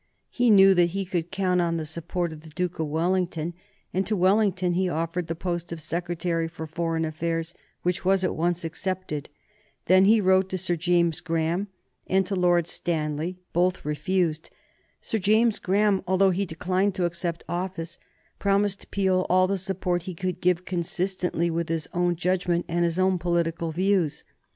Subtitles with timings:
[0.31, 3.53] He knew that he could count on the support of the Duke of Wellington,
[3.93, 8.33] and to Wellington he offered the post of Secretary for Foreign Affairs, which was at
[8.35, 9.29] once accepted.
[9.85, 11.67] Then he wrote to Sir James Graham
[12.07, 13.37] and to Lord Stanley.
[13.53, 14.49] Both refused.
[15.01, 17.99] Sir James Graham, although he declined to accept office,
[18.39, 22.97] promised Peel all the support he could give consistently with his own judgment and his
[22.97, 24.23] own political views.